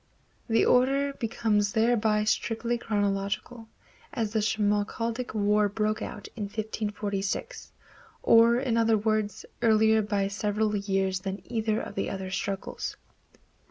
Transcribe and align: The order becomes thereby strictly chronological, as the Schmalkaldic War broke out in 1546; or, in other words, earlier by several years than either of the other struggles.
The 0.49 0.65
order 0.65 1.13
becomes 1.13 1.73
thereby 1.73 2.23
strictly 2.23 2.75
chronological, 2.79 3.67
as 4.11 4.33
the 4.33 4.39
Schmalkaldic 4.39 5.35
War 5.35 5.69
broke 5.69 6.01
out 6.01 6.27
in 6.35 6.45
1546; 6.45 7.71
or, 8.23 8.57
in 8.57 8.77
other 8.77 8.97
words, 8.97 9.45
earlier 9.61 10.01
by 10.01 10.27
several 10.27 10.75
years 10.75 11.19
than 11.19 11.43
either 11.45 11.79
of 11.79 11.93
the 11.93 12.09
other 12.09 12.31
struggles. 12.31 12.97